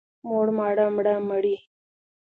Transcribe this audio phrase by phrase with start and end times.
[0.27, 1.55] موړ، ماړه، مړه، مړې.